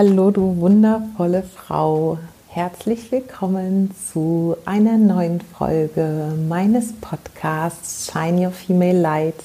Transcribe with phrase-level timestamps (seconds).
[0.00, 2.18] Hallo, du wundervolle Frau.
[2.46, 9.42] Herzlich willkommen zu einer neuen Folge meines Podcasts Shine Your Female Light,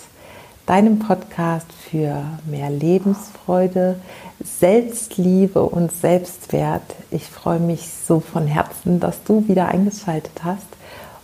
[0.67, 3.95] deinem Podcast für mehr Lebensfreude,
[4.43, 6.83] Selbstliebe und Selbstwert.
[7.09, 10.67] Ich freue mich so von Herzen, dass du wieder eingeschaltet hast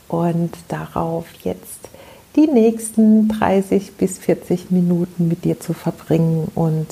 [0.07, 1.89] und darauf jetzt
[2.35, 6.87] die nächsten 30 bis 40 Minuten mit dir zu verbringen und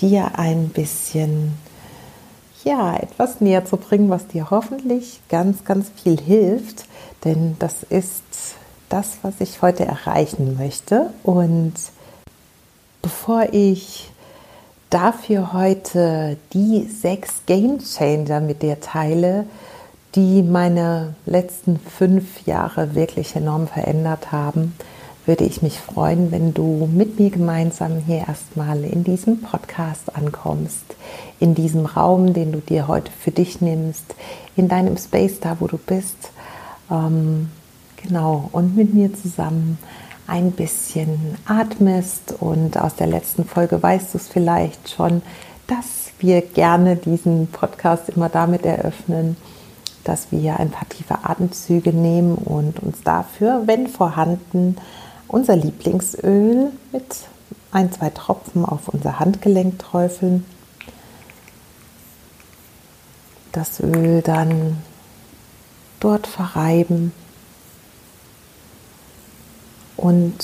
[0.00, 1.52] dir ein bisschen
[2.64, 6.84] ja, etwas näher zu bringen, was dir hoffentlich ganz, ganz viel hilft.
[7.24, 8.22] Denn das ist
[8.88, 11.10] das, was ich heute erreichen möchte.
[11.22, 11.74] Und
[13.02, 14.10] bevor ich
[14.90, 19.44] dafür heute die sechs Game Changer mit dir teile,
[20.14, 24.74] die meine letzten fünf Jahre wirklich enorm verändert haben,
[25.28, 30.96] würde ich mich freuen, wenn du mit mir gemeinsam hier erstmal in diesem Podcast ankommst,
[31.38, 34.14] in diesem Raum, den du dir heute für dich nimmst,
[34.56, 36.30] in deinem Space da, wo du bist.
[36.90, 37.50] Ähm,
[38.02, 39.78] genau, und mit mir zusammen
[40.26, 42.34] ein bisschen atmest.
[42.40, 45.20] Und aus der letzten Folge weißt du es vielleicht schon,
[45.66, 49.36] dass wir gerne diesen Podcast immer damit eröffnen,
[50.04, 54.76] dass wir ein paar tiefe Atemzüge nehmen und uns dafür, wenn vorhanden,
[55.28, 57.16] unser Lieblingsöl mit
[57.70, 60.44] ein, zwei Tropfen auf unser Handgelenk träufeln.
[63.52, 64.78] Das Öl dann
[66.00, 67.12] dort verreiben
[69.96, 70.38] und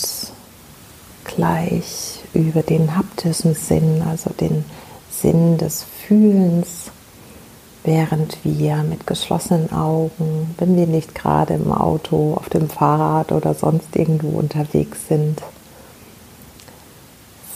[1.25, 4.65] gleich über den haptischen Sinn, also den
[5.11, 6.84] Sinn des Fühlens,
[7.85, 13.55] während wir mit geschlossenen Augen, wenn wir nicht gerade im Auto, auf dem Fahrrad oder
[13.55, 15.43] sonst irgendwo unterwegs sind,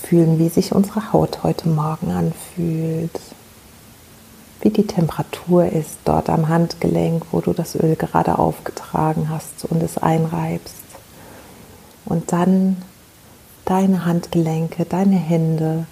[0.03, 3.19] fühlen, wie sich unsere Haut heute Morgen anfühlt,
[4.61, 9.83] wie die Temperatur ist dort am Handgelenk, wo du das Öl gerade aufgetragen hast und
[9.83, 10.75] es einreibst.
[12.05, 12.83] Und dann
[13.65, 15.87] deine Handgelenke, deine Hände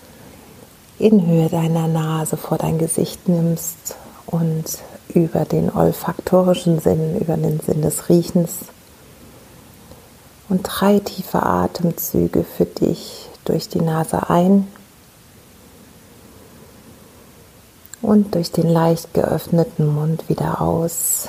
[0.99, 3.97] in Höhe deiner Nase vor dein Gesicht nimmst
[4.27, 4.65] und
[5.09, 8.67] über den olfaktorischen Sinn, über den Sinn des Riechens
[10.49, 14.67] und drei tiefe Atemzüge für dich durch die Nase ein
[18.03, 21.29] und durch den leicht geöffneten Mund wieder aus.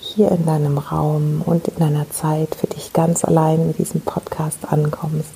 [0.00, 4.58] Hier in deinem Raum und in deiner Zeit für dich ganz allein mit diesem Podcast
[4.66, 5.30] ankommst.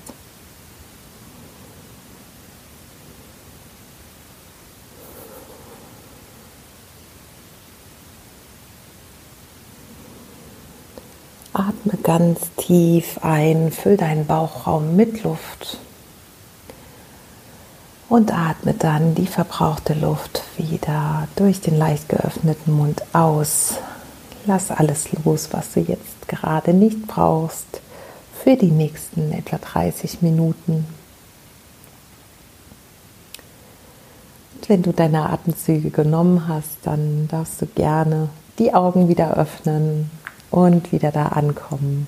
[11.53, 15.77] Atme ganz tief ein, füll deinen Bauchraum mit Luft
[18.09, 23.75] und atme dann die verbrauchte Luft wieder durch den leicht geöffneten Mund aus.
[24.45, 27.79] Lass alles los, was du jetzt gerade nicht brauchst
[28.43, 30.85] für die nächsten etwa 30 Minuten.
[34.55, 38.27] Und wenn du deine Atemzüge genommen hast, dann darfst du gerne
[38.59, 40.11] die Augen wieder öffnen
[40.51, 42.07] und wieder da ankommen,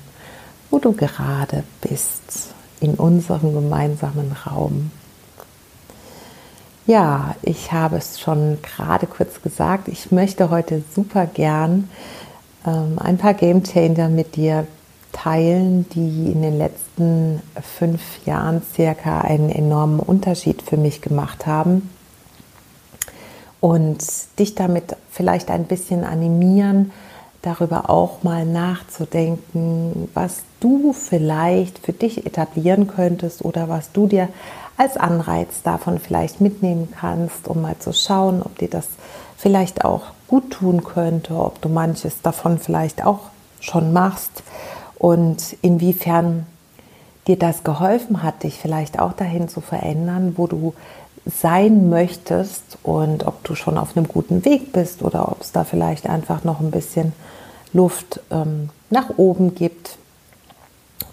[0.70, 4.92] wo du gerade bist, in unserem gemeinsamen Raum.
[6.86, 11.90] Ja, ich habe es schon gerade kurz gesagt, ich möchte heute super gern
[12.68, 14.68] ähm, ein paar Game Changer mit dir
[15.14, 21.90] teilen, die in den letzten fünf Jahren circa einen enormen Unterschied für mich gemacht haben
[23.62, 24.04] und
[24.40, 26.92] dich damit vielleicht ein bisschen animieren,
[27.44, 34.30] darüber auch mal nachzudenken, was du vielleicht für dich etablieren könntest oder was du dir
[34.78, 38.88] als Anreiz davon vielleicht mitnehmen kannst, um mal zu schauen, ob dir das
[39.38, 43.20] vielleicht auch gut tun könnte, ob du manches davon vielleicht auch
[43.60, 44.42] schon machst
[44.98, 46.48] und inwiefern
[47.28, 50.74] dir das geholfen hat, dich vielleicht auch dahin zu verändern, wo du
[51.26, 55.64] sein möchtest und ob du schon auf einem guten Weg bist oder ob es da
[55.64, 57.14] vielleicht einfach noch ein bisschen
[57.72, 59.98] Luft ähm, nach oben gibt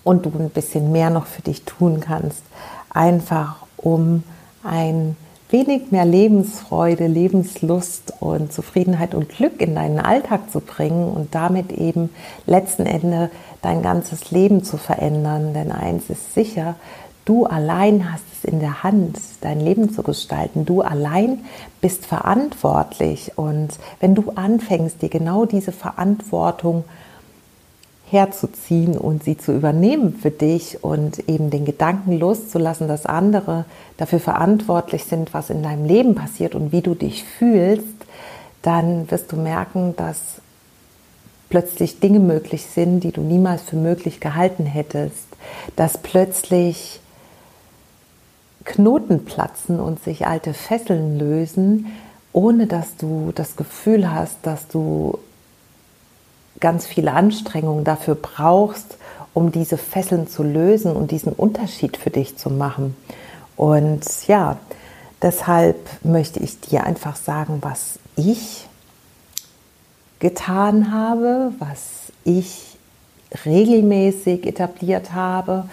[0.02, 2.42] und du ein bisschen mehr noch für dich tun kannst,
[2.90, 4.24] einfach um
[4.64, 5.16] ein
[5.50, 11.72] wenig mehr Lebensfreude, Lebenslust und Zufriedenheit und Glück in deinen Alltag zu bringen und damit
[11.72, 12.10] eben
[12.46, 13.30] letzten Endes
[13.62, 15.52] dein ganzes Leben zu verändern.
[15.54, 16.76] Denn eins ist sicher,
[17.24, 20.66] du allein hast es in der Hand, dein Leben zu gestalten.
[20.66, 21.40] Du allein
[21.80, 23.68] bist verantwortlich und
[24.00, 26.84] wenn du anfängst, dir genau diese Verantwortung
[28.10, 33.64] herzuziehen und sie zu übernehmen für dich und eben den Gedanken loszulassen, dass andere
[33.96, 37.86] dafür verantwortlich sind, was in deinem Leben passiert und wie du dich fühlst,
[38.62, 40.40] dann wirst du merken, dass
[41.50, 45.26] plötzlich Dinge möglich sind, die du niemals für möglich gehalten hättest,
[45.76, 47.00] dass plötzlich
[48.64, 51.86] Knoten platzen und sich alte Fesseln lösen,
[52.32, 55.18] ohne dass du das Gefühl hast, dass du
[56.60, 58.98] ganz viele Anstrengungen dafür brauchst,
[59.32, 62.96] um diese Fesseln zu lösen und diesen Unterschied für dich zu machen.
[63.56, 64.58] Und ja,
[65.22, 68.66] deshalb möchte ich dir einfach sagen, was ich
[70.18, 72.78] getan habe, was ich
[73.44, 75.64] regelmäßig etabliert habe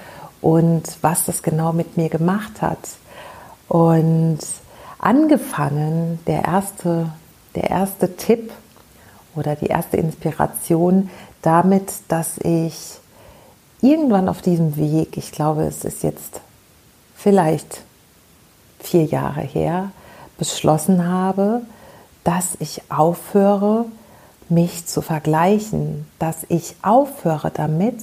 [0.42, 2.80] und was das genau mit mir gemacht hat.
[3.68, 4.40] Und
[5.00, 7.12] angefangen, der erste,
[7.56, 8.52] der erste Tipp
[9.36, 11.10] oder die erste Inspiration
[11.42, 13.00] damit, dass ich
[13.82, 16.42] irgendwann auf diesem Weg, ich glaube, es ist jetzt
[17.16, 17.82] vielleicht
[18.80, 19.92] vier Jahre her,
[20.38, 21.62] beschlossen habe,
[22.24, 23.86] dass ich aufhöre,
[24.50, 28.00] mich zu vergleichen, dass ich aufhöre damit,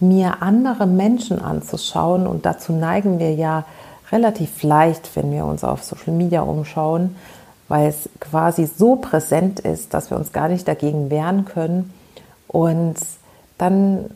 [0.00, 3.64] mir andere Menschen anzuschauen und dazu neigen wir ja
[4.12, 7.16] relativ leicht, wenn wir uns auf Social Media umschauen,
[7.68, 11.92] weil es quasi so präsent ist, dass wir uns gar nicht dagegen wehren können.
[12.46, 12.96] Und
[13.58, 14.06] dann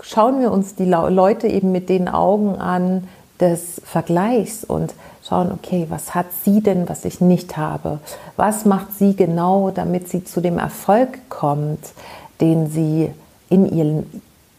[0.00, 3.06] schauen wir uns die Leute eben mit den Augen an
[3.38, 4.94] des Vergleichs und
[5.26, 7.98] schauen, okay, was hat sie denn, was ich nicht habe?
[8.36, 11.92] Was macht sie genau, damit sie zu dem Erfolg kommt,
[12.40, 13.10] den sie
[13.48, 14.04] in ihrem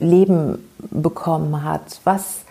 [0.01, 2.01] Leben bekommen hat?
[2.03, 2.41] Was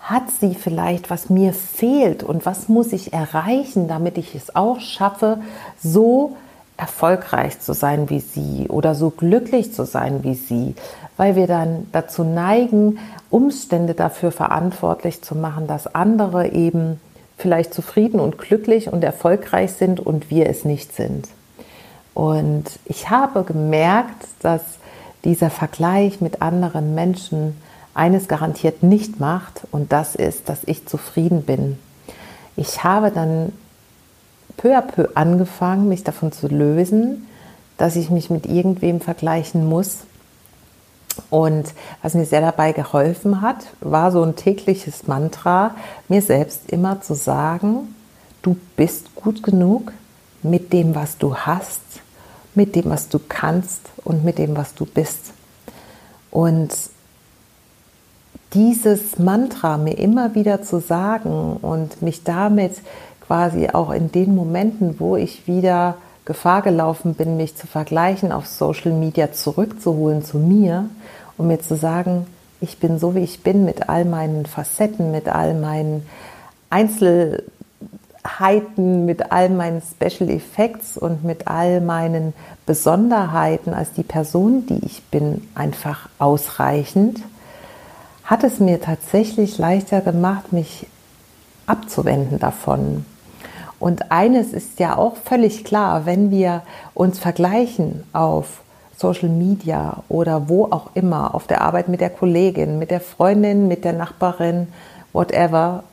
[0.00, 4.80] hat sie vielleicht, was mir fehlt und was muss ich erreichen, damit ich es auch
[4.80, 5.38] schaffe,
[5.82, 6.36] so
[6.76, 10.74] erfolgreich zu sein wie sie oder so glücklich zu sein wie sie,
[11.16, 12.98] weil wir dann dazu neigen,
[13.30, 17.00] Umstände dafür verantwortlich zu machen, dass andere eben
[17.36, 21.28] vielleicht zufrieden und glücklich und erfolgreich sind und wir es nicht sind.
[22.14, 24.62] Und ich habe gemerkt, dass
[25.24, 27.56] dieser Vergleich mit anderen Menschen
[27.94, 31.78] eines garantiert nicht macht und das ist, dass ich zufrieden bin.
[32.56, 33.52] Ich habe dann
[34.56, 37.26] peu à peu angefangen, mich davon zu lösen,
[37.76, 39.98] dass ich mich mit irgendwem vergleichen muss.
[41.30, 41.72] Und
[42.02, 45.74] was mir sehr dabei geholfen hat, war so ein tägliches Mantra,
[46.08, 47.94] mir selbst immer zu sagen,
[48.42, 49.92] du bist gut genug
[50.42, 51.80] mit dem, was du hast,
[52.58, 55.32] mit dem, was du kannst und mit dem, was du bist.
[56.32, 56.70] Und
[58.52, 62.72] dieses Mantra mir immer wieder zu sagen und mich damit
[63.24, 68.46] quasi auch in den Momenten, wo ich wieder Gefahr gelaufen bin, mich zu vergleichen, auf
[68.46, 70.90] Social Media zurückzuholen zu mir
[71.36, 72.26] und mir zu sagen,
[72.60, 76.04] ich bin so wie ich bin mit all meinen Facetten, mit all meinen
[78.28, 82.34] Einzelheiten, mit all meinen Special Effects und mit all meinen
[82.66, 87.20] Besonderheiten als die Person, die ich bin, einfach ausreichend
[88.28, 90.86] hat es mir tatsächlich leichter gemacht, mich
[91.66, 93.06] abzuwenden davon.
[93.80, 98.60] Und eines ist ja auch völlig klar, wenn wir uns vergleichen auf
[98.94, 103.66] Social Media oder wo auch immer, auf der Arbeit mit der Kollegin, mit der Freundin,
[103.66, 104.68] mit der Nachbarin,
[105.14, 105.84] whatever,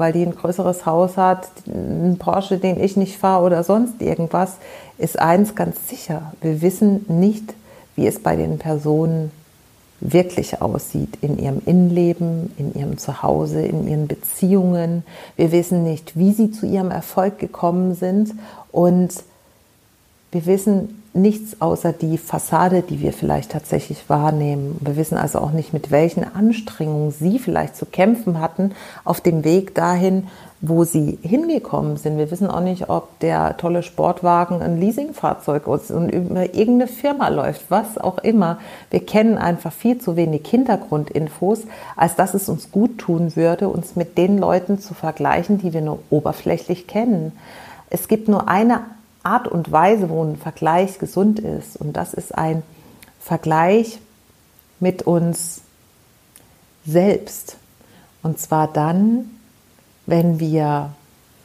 [0.00, 4.56] weil die ein größeres Haus hat, ein Porsche, den ich nicht fahre oder sonst irgendwas,
[4.98, 6.32] ist eins ganz sicher.
[6.40, 7.54] Wir wissen nicht,
[7.94, 9.30] wie es bei den Personen
[10.00, 15.04] wirklich aussieht in ihrem Innenleben, in ihrem Zuhause, in ihren Beziehungen.
[15.36, 18.32] Wir wissen nicht, wie sie zu ihrem Erfolg gekommen sind
[18.72, 19.12] und
[20.32, 24.76] wir wissen nichts außer die Fassade, die wir vielleicht tatsächlich wahrnehmen.
[24.80, 28.72] Wir wissen also auch nicht, mit welchen Anstrengungen sie vielleicht zu kämpfen hatten
[29.04, 30.28] auf dem Weg dahin,
[30.60, 32.16] wo sie hingekommen sind.
[32.16, 37.28] Wir wissen auch nicht, ob der tolle Sportwagen ein Leasingfahrzeug ist und über irgendeine Firma
[37.28, 38.58] läuft, was auch immer.
[38.90, 41.62] Wir kennen einfach viel zu wenig Hintergrundinfos,
[41.96, 45.80] als dass es uns gut tun würde, uns mit den Leuten zu vergleichen, die wir
[45.80, 47.32] nur oberflächlich kennen.
[47.88, 48.82] Es gibt nur eine
[49.22, 52.62] Art und Weise, wo ein Vergleich gesund ist und das ist ein
[53.20, 53.98] Vergleich
[54.78, 55.62] mit uns
[56.86, 57.56] selbst.
[58.22, 59.30] Und zwar dann,
[60.06, 60.90] wenn wir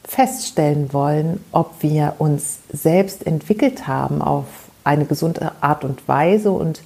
[0.03, 4.45] feststellen wollen, ob wir uns selbst entwickelt haben auf
[4.83, 6.81] eine gesunde Art und Weise und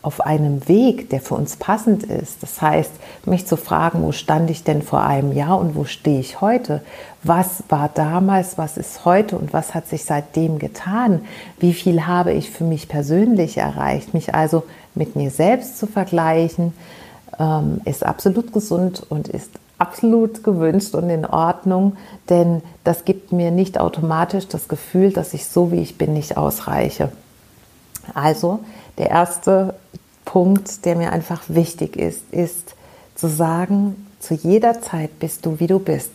[0.00, 2.42] auf einem Weg, der für uns passend ist.
[2.42, 2.90] Das heißt,
[3.26, 6.82] mich zu fragen, wo stand ich denn vor einem Jahr und wo stehe ich heute?
[7.24, 11.22] Was war damals, was ist heute und was hat sich seitdem getan?
[11.58, 14.14] Wie viel habe ich für mich persönlich erreicht?
[14.14, 14.62] Mich also
[14.94, 16.72] mit mir selbst zu vergleichen,
[17.38, 21.96] ähm, ist absolut gesund und ist absolut gewünscht und in Ordnung,
[22.28, 26.36] denn das gibt mir nicht automatisch das Gefühl, dass ich so wie ich bin nicht
[26.36, 27.10] ausreiche.
[28.14, 28.60] Also
[28.98, 29.74] der erste
[30.24, 32.74] Punkt, der mir einfach wichtig ist, ist
[33.14, 36.10] zu sagen, zu jeder Zeit bist du, wie du bist,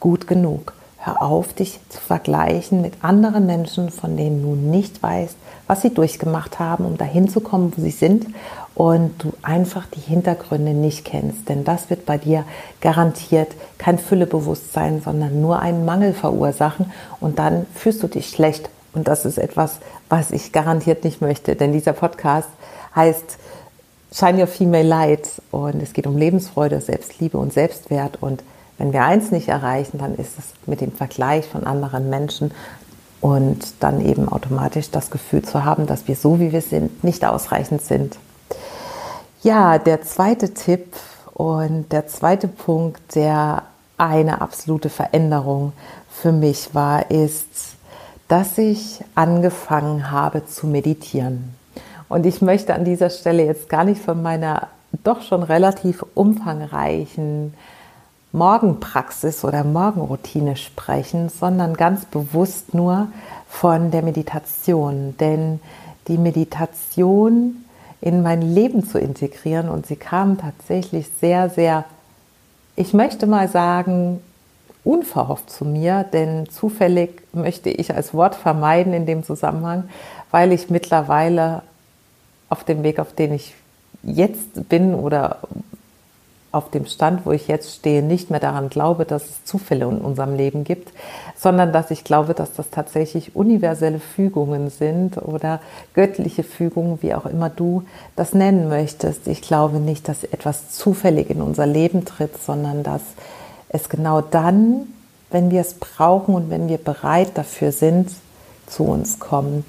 [0.00, 0.74] gut genug.
[0.98, 5.94] Hör auf, dich zu vergleichen mit anderen Menschen, von denen du nicht weißt, was sie
[5.94, 8.26] durchgemacht haben, um dahin zu kommen, wo sie sind
[8.74, 11.48] und du einfach die Hintergründe nicht kennst.
[11.48, 12.44] Denn das wird bei dir
[12.80, 18.70] garantiert kein Füllebewusstsein, sondern nur einen Mangel verursachen und dann fühlst du dich schlecht.
[18.92, 19.78] Und das ist etwas,
[20.08, 22.48] was ich garantiert nicht möchte, denn dieser Podcast
[22.94, 23.38] heißt
[24.12, 28.42] Shine Your Female Light und es geht um Lebensfreude, Selbstliebe und Selbstwert und
[28.78, 32.52] wenn wir eins nicht erreichen, dann ist es mit dem Vergleich von anderen Menschen
[33.20, 37.24] und dann eben automatisch das Gefühl zu haben, dass wir so wie wir sind nicht
[37.24, 38.16] ausreichend sind.
[39.42, 40.94] Ja, der zweite Tipp
[41.34, 43.64] und der zweite Punkt, der
[43.96, 45.72] eine absolute Veränderung
[46.10, 47.76] für mich war, ist,
[48.28, 51.54] dass ich angefangen habe zu meditieren.
[52.08, 54.68] Und ich möchte an dieser Stelle jetzt gar nicht von meiner
[55.04, 57.54] doch schon relativ umfangreichen
[58.32, 63.08] Morgenpraxis oder Morgenroutine sprechen, sondern ganz bewusst nur
[63.48, 65.16] von der Meditation.
[65.18, 65.60] Denn
[66.08, 67.64] die Meditation
[68.00, 71.84] in mein Leben zu integrieren und sie kam tatsächlich sehr, sehr,
[72.76, 74.20] ich möchte mal sagen,
[74.88, 79.84] unverhofft zu mir, denn zufällig möchte ich als Wort vermeiden in dem Zusammenhang,
[80.30, 81.60] weil ich mittlerweile
[82.48, 83.54] auf dem Weg, auf den ich
[84.02, 85.40] jetzt bin oder
[86.52, 89.98] auf dem Stand, wo ich jetzt stehe, nicht mehr daran glaube, dass es Zufälle in
[89.98, 90.90] unserem Leben gibt,
[91.36, 95.60] sondern dass ich glaube, dass das tatsächlich universelle Fügungen sind oder
[95.92, 97.82] göttliche Fügungen, wie auch immer du
[98.16, 99.28] das nennen möchtest.
[99.28, 103.02] Ich glaube nicht, dass etwas zufällig in unser Leben tritt, sondern dass
[103.68, 104.86] es genau dann,
[105.30, 108.10] wenn wir es brauchen und wenn wir bereit dafür sind,
[108.66, 109.66] zu uns kommt.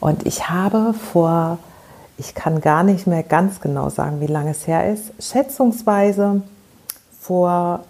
[0.00, 1.58] Und ich habe vor
[2.20, 6.42] ich kann gar nicht mehr ganz genau sagen, wie lange es her ist, schätzungsweise
[7.18, 7.80] vor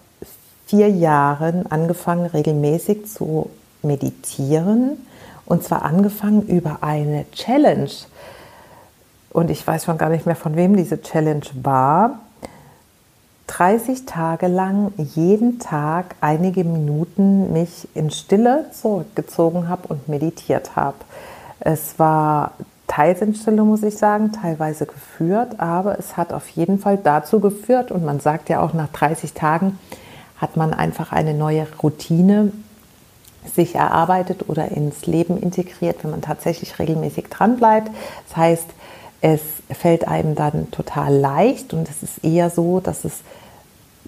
[0.66, 3.50] vier Jahren angefangen, regelmäßig zu
[3.82, 5.04] meditieren.
[5.46, 7.90] Und zwar angefangen über eine Challenge.
[9.30, 12.20] Und ich weiß schon gar nicht mehr, von wem diese Challenge war.
[13.50, 20.94] 30 Tage lang jeden Tag einige Minuten mich in Stille zurückgezogen habe und meditiert habe.
[21.58, 22.52] Es war
[22.86, 27.40] teils in Stille, muss ich sagen, teilweise geführt, aber es hat auf jeden Fall dazu
[27.40, 29.80] geführt und man sagt ja auch, nach 30 Tagen
[30.36, 32.52] hat man einfach eine neue Routine
[33.52, 37.90] sich erarbeitet oder ins Leben integriert, wenn man tatsächlich regelmäßig dran bleibt.
[38.28, 38.66] Das heißt,
[39.22, 39.40] es
[39.70, 43.20] fällt einem dann total leicht und es ist eher so, dass es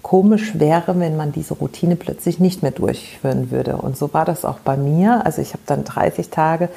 [0.03, 3.77] komisch wäre, wenn man diese Routine plötzlich nicht mehr durchführen würde.
[3.77, 5.25] Und so war das auch bei mir.
[5.25, 6.69] Also ich habe dann 30 Tage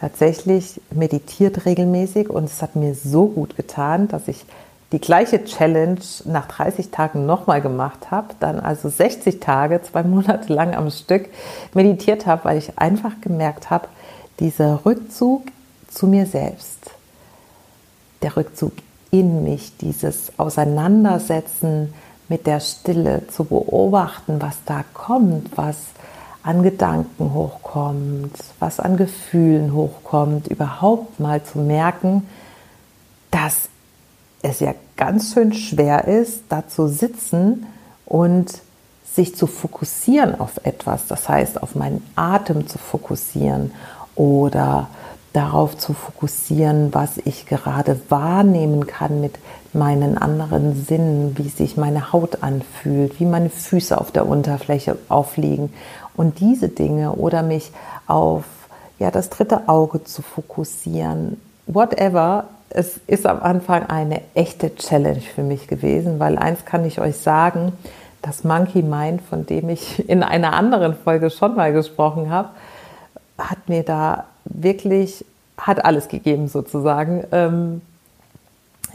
[0.00, 4.44] tatsächlich meditiert regelmäßig und es hat mir so gut getan, dass ich
[4.90, 10.52] die gleiche Challenge nach 30 Tagen nochmal gemacht habe, dann also 60 Tage, zwei Monate
[10.52, 11.30] lang am Stück
[11.72, 13.88] meditiert habe, weil ich einfach gemerkt habe,
[14.38, 15.44] dieser Rückzug
[15.88, 16.90] zu mir selbst,
[18.22, 18.72] der Rückzug
[19.10, 21.94] in mich, dieses Auseinandersetzen
[22.32, 25.76] mit der Stille, zu beobachten, was da kommt, was
[26.42, 32.26] an Gedanken hochkommt, was an Gefühlen hochkommt, überhaupt mal zu merken,
[33.30, 33.68] dass
[34.40, 37.66] es ja ganz schön schwer ist, da zu sitzen
[38.06, 38.62] und
[39.04, 43.72] sich zu fokussieren auf etwas, das heißt auf meinen Atem zu fokussieren
[44.14, 44.88] oder
[45.32, 49.38] darauf zu fokussieren, was ich gerade wahrnehmen kann mit
[49.72, 55.72] meinen anderen Sinnen, wie sich meine Haut anfühlt, wie meine Füße auf der Unterfläche aufliegen
[56.14, 57.72] und diese Dinge oder mich
[58.06, 58.44] auf
[58.98, 62.44] ja, das dritte Auge zu fokussieren, whatever.
[62.70, 67.16] Es ist am Anfang eine echte Challenge für mich gewesen, weil eins kann ich euch
[67.16, 67.72] sagen,
[68.22, 72.50] das Monkey Mind, von dem ich in einer anderen Folge schon mal gesprochen habe,
[73.36, 75.24] hat mir da wirklich,
[75.56, 77.24] hat alles gegeben sozusagen.
[77.32, 77.82] Ähm,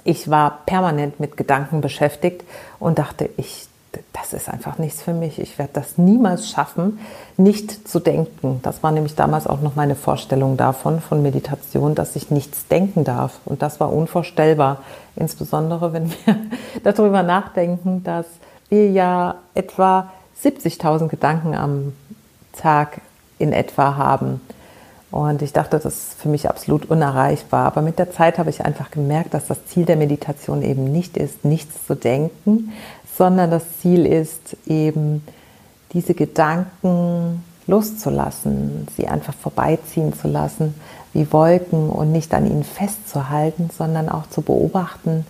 [0.04, 2.44] ich war permanent mit Gedanken beschäftigt
[2.80, 3.68] und dachte, ich
[4.14, 5.40] das ist einfach nichts für mich.
[5.40, 7.00] Ich werde das niemals schaffen,
[7.38, 8.60] nicht zu denken.
[8.64, 13.04] Das war nämlich damals auch noch meine Vorstellung davon, von Meditation, dass ich nichts denken
[13.04, 13.40] darf.
[13.46, 14.80] Und das war unvorstellbar.
[15.16, 16.36] Insbesondere, wenn wir
[16.84, 18.26] darüber nachdenken, dass
[18.70, 20.12] wir ja etwa
[20.44, 21.94] 70.000 Gedanken am
[22.54, 23.02] Tag
[23.40, 24.42] in etwa haben.
[25.18, 27.66] Und ich dachte, das ist für mich absolut unerreichbar.
[27.66, 31.18] Aber mit der Zeit habe ich einfach gemerkt, dass das Ziel der Meditation eben nicht
[31.18, 32.72] ist, nichts zu denken,
[33.18, 35.24] sondern das Ziel ist eben,
[35.94, 40.76] diese Gedanken loszulassen, sie einfach vorbeiziehen zu lassen
[41.14, 45.26] wie Wolken und nicht an ihnen festzuhalten, sondern auch zu beobachten,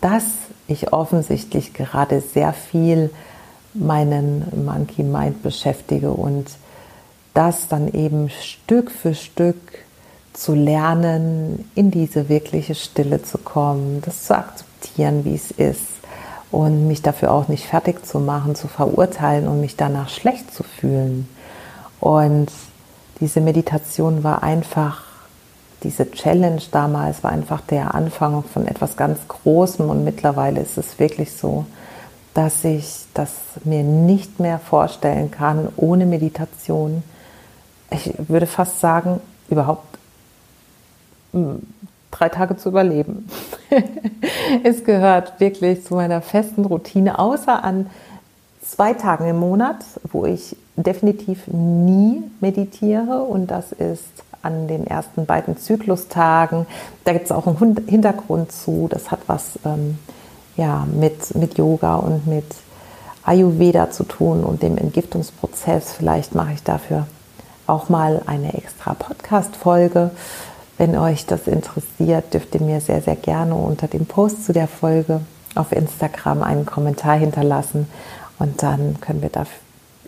[0.00, 0.24] dass
[0.66, 3.10] ich offensichtlich gerade sehr viel
[3.74, 6.46] meinen Monkey Mind beschäftige und
[7.36, 9.56] das dann eben Stück für Stück
[10.32, 15.82] zu lernen, in diese wirkliche Stille zu kommen, das zu akzeptieren, wie es ist
[16.50, 20.62] und mich dafür auch nicht fertig zu machen, zu verurteilen und mich danach schlecht zu
[20.62, 21.28] fühlen.
[22.00, 22.48] Und
[23.20, 25.02] diese Meditation war einfach,
[25.82, 30.98] diese Challenge damals war einfach der Anfang von etwas ganz Großem und mittlerweile ist es
[30.98, 31.66] wirklich so,
[32.32, 33.30] dass ich das
[33.64, 37.02] mir nicht mehr vorstellen kann ohne Meditation
[37.90, 39.98] ich würde fast sagen, überhaupt
[41.32, 41.62] hm,
[42.10, 43.28] drei Tage zu überleben.
[44.64, 47.90] es gehört wirklich zu meiner festen Routine, außer an
[48.62, 54.04] zwei Tagen im Monat, wo ich definitiv nie meditiere und das ist
[54.42, 56.66] an den ersten beiden Zyklustagen.
[57.04, 58.86] Da gibt es auch einen Hintergrund zu.
[58.88, 59.98] Das hat was ähm,
[60.56, 62.44] ja, mit, mit Yoga und mit
[63.24, 65.92] Ayurveda zu tun und dem Entgiftungsprozess.
[65.92, 67.06] Vielleicht mache ich dafür
[67.66, 70.10] auch mal eine extra Podcast-Folge.
[70.78, 74.68] Wenn euch das interessiert, dürft ihr mir sehr, sehr gerne unter dem Post zu der
[74.68, 75.20] Folge
[75.54, 77.88] auf Instagram einen Kommentar hinterlassen
[78.38, 79.46] und dann können wir da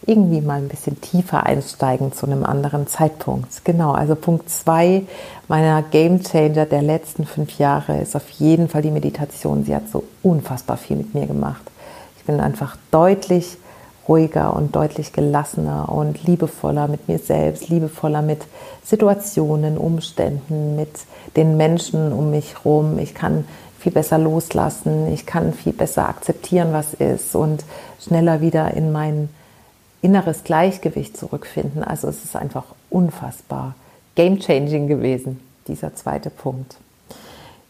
[0.06, 3.64] irgendwie mal ein bisschen tiefer einsteigen zu einem anderen Zeitpunkt.
[3.64, 5.02] Genau, also Punkt 2
[5.48, 9.64] meiner Game Changer der letzten fünf Jahre ist auf jeden Fall die Meditation.
[9.64, 11.62] Sie hat so unfassbar viel mit mir gemacht.
[12.16, 13.58] Ich bin einfach deutlich
[14.08, 18.46] ruhiger und deutlich gelassener und liebevoller mit mir selbst, liebevoller mit
[18.84, 20.90] Situationen, Umständen, mit
[21.36, 22.98] den Menschen um mich herum.
[22.98, 23.44] Ich kann
[23.78, 27.64] viel besser loslassen, ich kann viel besser akzeptieren, was ist und
[28.00, 29.28] schneller wieder in mein
[30.00, 31.82] inneres Gleichgewicht zurückfinden.
[31.82, 33.74] Also es ist einfach unfassbar
[34.14, 36.76] game changing gewesen, dieser zweite Punkt.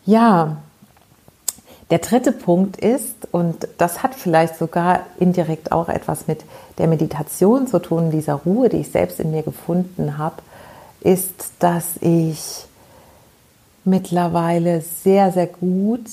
[0.06, 0.56] Ja,
[1.90, 6.44] der dritte Punkt ist, und das hat vielleicht sogar indirekt auch etwas mit
[6.76, 10.36] der Meditation zu tun, dieser Ruhe, die ich selbst in mir gefunden habe,
[11.00, 12.66] ist, dass ich
[13.84, 16.04] mittlerweile sehr, sehr gut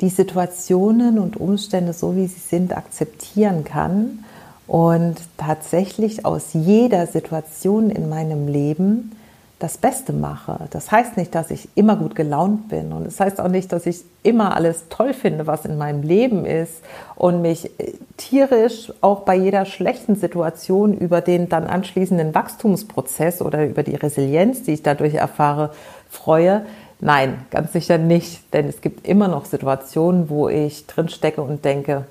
[0.00, 4.24] die Situationen und Umstände so, wie sie sind, akzeptieren kann
[4.66, 9.12] und tatsächlich aus jeder Situation in meinem Leben
[9.58, 10.58] das Beste mache.
[10.70, 13.72] Das heißt nicht, dass ich immer gut gelaunt bin und es das heißt auch nicht,
[13.72, 16.82] dass ich immer alles toll finde, was in meinem Leben ist
[17.14, 23.64] und mich äh, tierisch auch bei jeder schlechten Situation über den dann anschließenden Wachstumsprozess oder
[23.64, 25.70] über die Resilienz, die ich dadurch erfahre,
[26.10, 26.66] freue.
[27.00, 31.64] Nein, ganz sicher nicht, denn es gibt immer noch Situationen, wo ich drin stecke und
[31.64, 32.04] denke,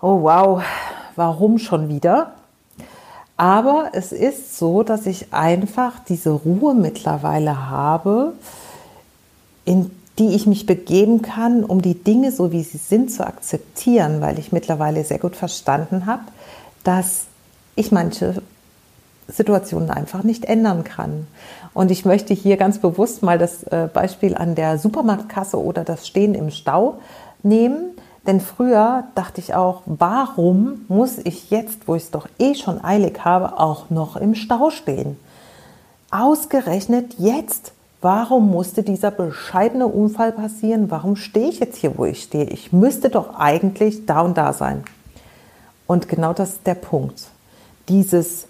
[0.00, 0.62] oh wow,
[1.16, 2.34] warum schon wieder?
[3.36, 8.34] Aber es ist so, dass ich einfach diese Ruhe mittlerweile habe,
[9.64, 14.20] in die ich mich begeben kann, um die Dinge so wie sie sind zu akzeptieren,
[14.20, 16.24] weil ich mittlerweile sehr gut verstanden habe,
[16.84, 17.24] dass
[17.74, 18.42] ich manche
[19.28, 21.26] Situationen einfach nicht ändern kann.
[21.74, 26.06] Und ich möchte hier ganz bewusst mal das äh, Beispiel an der Supermarktkasse oder das
[26.06, 26.98] Stehen im Stau
[27.42, 27.92] nehmen.
[28.26, 32.82] Denn früher dachte ich auch, warum muss ich jetzt, wo ich es doch eh schon
[32.82, 35.18] eilig habe, auch noch im Stau stehen?
[36.10, 37.72] Ausgerechnet jetzt.
[38.00, 40.90] Warum musste dieser bescheidene Unfall passieren?
[40.90, 42.44] Warum stehe ich jetzt hier, wo ich stehe?
[42.46, 44.84] Ich müsste doch eigentlich da und da sein.
[45.86, 47.28] Und genau das ist der Punkt.
[47.88, 48.46] Dieses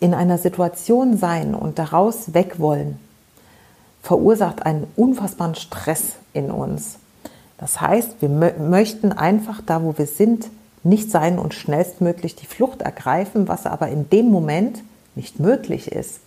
[0.00, 2.98] in einer Situation sein und daraus weg wollen,
[4.02, 6.98] verursacht einen unfassbaren Stress in uns.
[7.62, 10.48] Das heißt, wir möchten einfach da, wo wir sind,
[10.82, 14.82] nicht sein und schnellstmöglich die Flucht ergreifen, was aber in dem Moment
[15.14, 16.18] nicht möglich ist.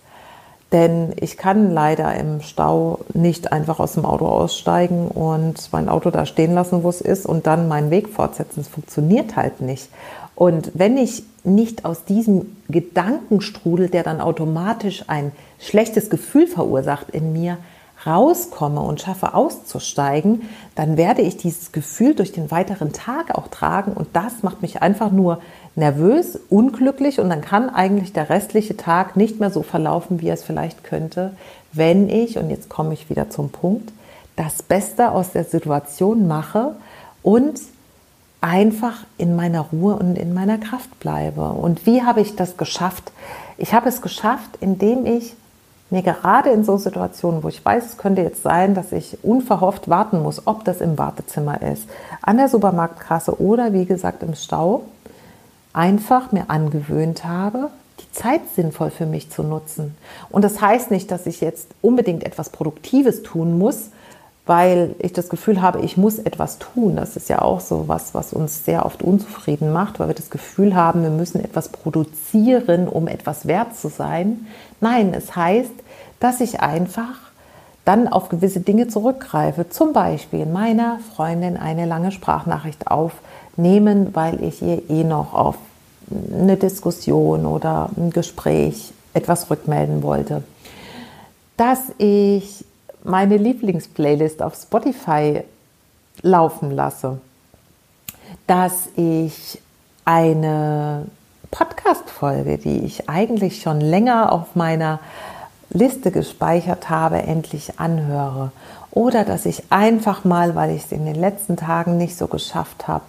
[0.72, 6.10] Denn ich kann leider im Stau nicht einfach aus dem Auto aussteigen und mein Auto
[6.10, 8.60] da stehen lassen, wo es ist und dann meinen Weg fortsetzen.
[8.60, 9.90] Es funktioniert halt nicht.
[10.34, 17.34] Und wenn ich nicht aus diesem Gedankenstrudel, der dann automatisch ein schlechtes Gefühl verursacht in
[17.34, 17.58] mir,
[18.06, 23.92] rauskomme und schaffe auszusteigen, dann werde ich dieses Gefühl durch den weiteren Tag auch tragen
[23.92, 25.40] und das macht mich einfach nur
[25.74, 30.42] nervös, unglücklich und dann kann eigentlich der restliche Tag nicht mehr so verlaufen, wie es
[30.42, 31.32] vielleicht könnte,
[31.72, 33.92] wenn ich, und jetzt komme ich wieder zum Punkt,
[34.36, 36.76] das Beste aus der Situation mache
[37.22, 37.60] und
[38.40, 41.50] einfach in meiner Ruhe und in meiner Kraft bleibe.
[41.50, 43.12] Und wie habe ich das geschafft?
[43.58, 45.34] Ich habe es geschafft, indem ich
[45.90, 49.88] mir gerade in so Situationen, wo ich weiß, es könnte jetzt sein, dass ich unverhofft
[49.88, 51.88] warten muss, ob das im Wartezimmer ist,
[52.22, 54.82] an der Supermarktkasse oder wie gesagt im Stau,
[55.72, 57.70] einfach mir angewöhnt habe,
[58.00, 59.94] die Zeit sinnvoll für mich zu nutzen.
[60.30, 63.90] Und das heißt nicht, dass ich jetzt unbedingt etwas Produktives tun muss,
[64.46, 66.96] weil ich das Gefühl habe, ich muss etwas tun.
[66.96, 70.30] Das ist ja auch so was, was uns sehr oft unzufrieden macht, weil wir das
[70.30, 74.46] Gefühl haben, wir müssen etwas produzieren, um etwas wert zu sein.
[74.88, 75.72] Nein, es heißt,
[76.20, 77.16] dass ich einfach
[77.84, 79.68] dann auf gewisse Dinge zurückgreife.
[79.68, 85.56] Zum Beispiel meiner Freundin eine lange Sprachnachricht aufnehmen, weil ich ihr eh noch auf
[86.32, 90.44] eine Diskussion oder ein Gespräch etwas rückmelden wollte.
[91.56, 92.64] Dass ich
[93.02, 95.42] meine Lieblingsplaylist auf Spotify
[96.22, 97.18] laufen lasse,
[98.46, 99.60] dass ich
[100.04, 101.06] eine
[101.50, 105.00] Podcast-Folge, die ich eigentlich schon länger auf meiner
[105.70, 108.52] Liste gespeichert habe, endlich anhöre.
[108.90, 112.88] Oder dass ich einfach mal, weil ich es in den letzten Tagen nicht so geschafft
[112.88, 113.04] habe,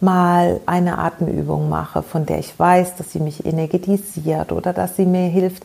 [0.00, 5.06] mal eine Atemübung mache, von der ich weiß, dass sie mich energetisiert oder dass sie
[5.06, 5.64] mir hilft,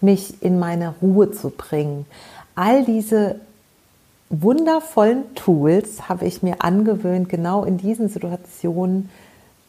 [0.00, 2.06] mich in meine Ruhe zu bringen
[2.58, 3.36] all diese
[4.30, 9.10] wundervollen Tools habe ich mir angewöhnt, genau in diesen Situationen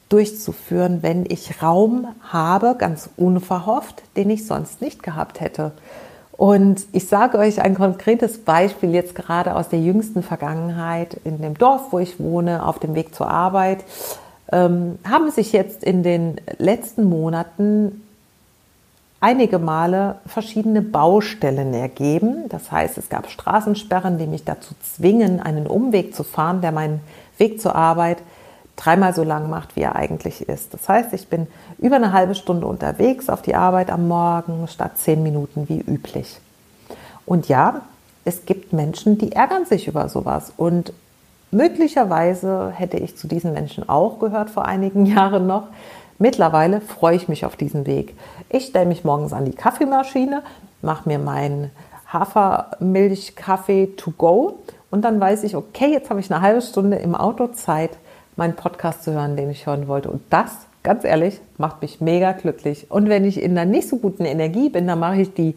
[0.09, 5.71] durchzuführen, wenn ich Raum habe, ganz unverhofft, den ich sonst nicht gehabt hätte.
[6.31, 11.57] Und ich sage euch ein konkretes Beispiel jetzt gerade aus der jüngsten Vergangenheit in dem
[11.57, 13.83] Dorf, wo ich wohne, auf dem Weg zur Arbeit,
[14.51, 18.01] ähm, haben sich jetzt in den letzten Monaten
[19.19, 22.47] einige Male verschiedene Baustellen ergeben.
[22.47, 27.01] Das heißt, es gab Straßensperren, die mich dazu zwingen, einen Umweg zu fahren, der meinen
[27.37, 28.19] Weg zur Arbeit
[28.79, 30.73] dreimal so lang macht, wie er eigentlich ist.
[30.73, 31.47] Das heißt, ich bin
[31.79, 36.39] über eine halbe Stunde unterwegs auf die Arbeit am Morgen statt zehn Minuten wie üblich.
[37.25, 37.81] Und ja,
[38.23, 40.53] es gibt Menschen, die ärgern sich über sowas.
[40.55, 40.93] Und
[41.51, 45.67] möglicherweise hätte ich zu diesen Menschen auch gehört vor einigen Jahren noch.
[46.17, 48.15] Mittlerweile freue ich mich auf diesen Weg.
[48.49, 50.41] Ich stelle mich morgens an die Kaffeemaschine,
[50.81, 51.71] mache mir meinen
[52.11, 57.15] Hafermilchkaffee to go und dann weiß ich, okay, jetzt habe ich eine halbe Stunde im
[57.15, 57.91] Auto Zeit,
[58.39, 60.09] meinen Podcast zu hören, den ich hören wollte.
[60.09, 62.89] Und das, ganz ehrlich, macht mich mega glücklich.
[62.89, 65.55] Und wenn ich in einer nicht so guten Energie bin, dann mache ich die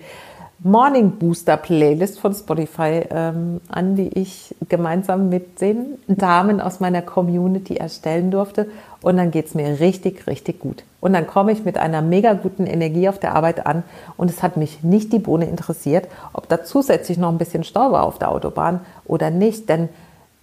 [0.65, 7.03] Morning Booster Playlist von Spotify ähm, an, die ich gemeinsam mit den Damen aus meiner
[7.03, 8.69] Community erstellen durfte.
[9.01, 10.85] Und dann geht es mir richtig, richtig gut.
[11.01, 13.83] Und dann komme ich mit einer mega guten Energie auf der Arbeit an.
[14.17, 17.91] Und es hat mich nicht die Bohne interessiert, ob da zusätzlich noch ein bisschen Stau
[17.91, 19.69] war auf der Autobahn oder nicht.
[19.69, 19.89] Denn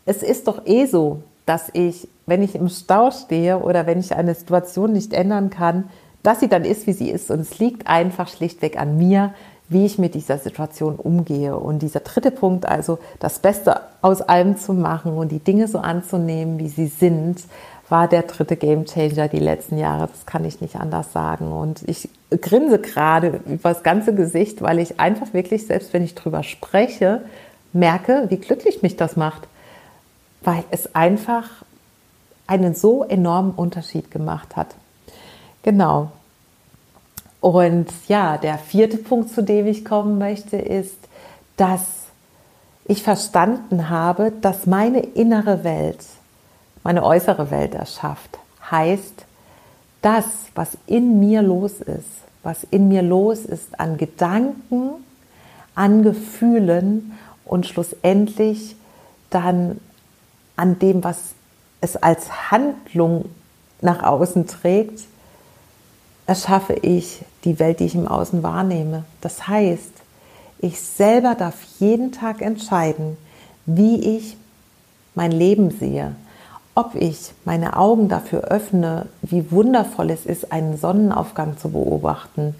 [0.05, 4.15] es ist doch eh so, dass ich, wenn ich im Stau stehe oder wenn ich
[4.15, 5.89] eine Situation nicht ändern kann,
[6.21, 7.31] dass sie dann ist, wie sie ist.
[7.31, 9.33] Und es liegt einfach schlichtweg an mir,
[9.67, 11.57] wie ich mit dieser Situation umgehe.
[11.57, 15.79] Und dieser dritte Punkt, also das Beste aus allem zu machen und die Dinge so
[15.79, 17.39] anzunehmen, wie sie sind,
[17.89, 20.07] war der dritte Game Changer die letzten Jahre.
[20.07, 21.51] Das kann ich nicht anders sagen.
[21.51, 26.13] Und ich grinse gerade über das ganze Gesicht, weil ich einfach wirklich, selbst wenn ich
[26.13, 27.23] drüber spreche,
[27.73, 29.47] merke, wie glücklich mich das macht.
[30.41, 31.45] Weil es einfach
[32.47, 34.75] einen so enormen Unterschied gemacht hat.
[35.63, 36.11] Genau.
[37.41, 40.97] Und ja, der vierte Punkt, zu dem ich kommen möchte, ist,
[41.57, 41.81] dass
[42.85, 45.99] ich verstanden habe, dass meine innere Welt
[46.83, 48.39] meine äußere Welt erschafft.
[48.71, 49.25] Heißt,
[50.01, 50.25] das,
[50.55, 52.07] was in mir los ist,
[52.43, 54.91] was in mir los ist an Gedanken,
[55.75, 58.75] an Gefühlen und schlussendlich
[59.29, 59.79] dann
[60.59, 61.17] an dem, was
[61.81, 63.25] es als Handlung
[63.81, 65.05] nach außen trägt,
[66.27, 69.05] erschaffe ich die Welt, die ich im Außen wahrnehme.
[69.21, 69.91] Das heißt,
[70.59, 73.17] ich selber darf jeden Tag entscheiden,
[73.65, 74.35] wie ich
[75.15, 76.15] mein Leben sehe,
[76.75, 82.53] ob ich meine Augen dafür öffne, wie wundervoll es ist, einen Sonnenaufgang zu beobachten,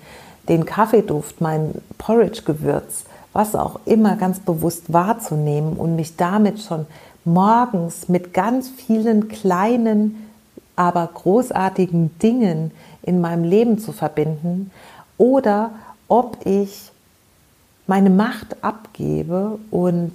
[0.47, 6.87] den Kaffeeduft, mein Porridge-Gewürz, was auch immer ganz bewusst wahrzunehmen und mich damit schon
[7.25, 10.29] morgens mit ganz vielen kleinen
[10.75, 14.71] aber großartigen Dingen in meinem Leben zu verbinden
[15.17, 15.71] oder
[16.07, 16.91] ob ich
[17.85, 20.13] meine Macht abgebe und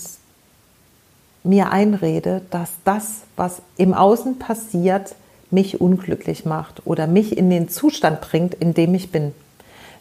[1.43, 5.15] mir einrede, dass das, was im Außen passiert,
[5.51, 9.33] mich unglücklich macht oder mich in den Zustand bringt, in dem ich bin.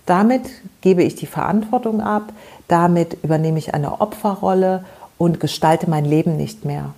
[0.06, 0.44] Damit
[0.82, 2.32] gebe ich die Verantwortung ab,
[2.68, 4.86] damit übernehme ich eine Opferrolle
[5.18, 6.94] und gestalte mein Leben nicht mehr.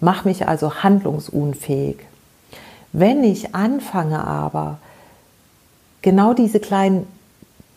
[0.00, 1.98] Mach mich also handlungsunfähig.
[2.92, 4.78] Wenn ich anfange aber,
[6.02, 7.06] genau diese kleinen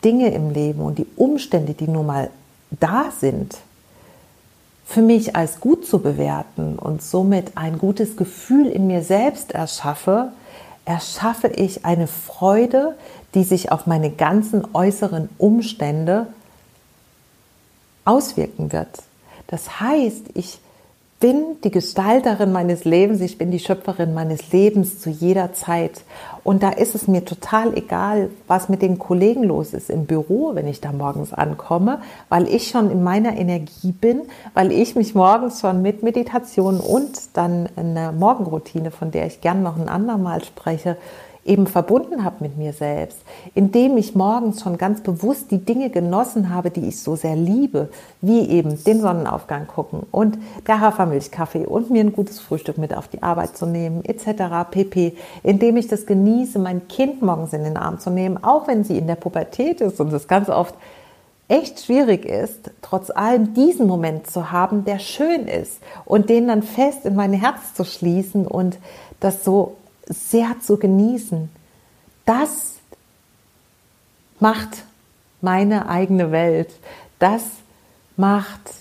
[0.04, 2.30] Dinge im Leben und die Umstände, die nun mal
[2.70, 3.56] da sind,
[4.86, 10.32] für mich als gut zu bewerten und somit ein gutes Gefühl in mir selbst erschaffe,
[10.84, 12.94] erschaffe ich eine Freude,
[13.34, 16.26] die sich auf meine ganzen äußeren Umstände
[18.04, 18.90] auswirken wird.
[19.46, 20.58] Das heißt, ich
[21.24, 26.02] bin die Gestalterin meines Lebens, ich bin die Schöpferin meines Lebens zu jeder Zeit.
[26.42, 30.54] Und da ist es mir total egal, was mit den Kollegen los ist im Büro,
[30.54, 35.14] wenn ich da morgens ankomme, weil ich schon in meiner Energie bin, weil ich mich
[35.14, 40.44] morgens schon mit Meditation und dann einer Morgenroutine, von der ich gern noch ein andermal
[40.44, 40.98] spreche,
[41.44, 43.18] eben verbunden habe mit mir selbst,
[43.54, 47.88] indem ich morgens schon ganz bewusst die Dinge genossen habe, die ich so sehr liebe,
[48.20, 53.08] wie eben den Sonnenaufgang gucken und der Hafermilchkaffee und mir ein gutes Frühstück mit auf
[53.08, 54.70] die Arbeit zu nehmen, etc.
[54.70, 55.14] pp.
[55.42, 58.98] Indem ich das genieße, mein Kind morgens in den Arm zu nehmen, auch wenn sie
[58.98, 60.74] in der Pubertät ist und es ganz oft
[61.48, 66.62] echt schwierig ist, trotz allem diesen Moment zu haben, der schön ist und den dann
[66.62, 68.78] fest in mein Herz zu schließen und
[69.20, 69.76] das so
[70.06, 71.48] sehr zu genießen.
[72.24, 72.74] Das
[74.40, 74.84] macht
[75.40, 76.70] meine eigene Welt.
[77.18, 77.42] Das
[78.16, 78.72] macht